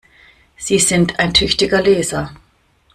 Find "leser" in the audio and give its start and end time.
1.79-2.31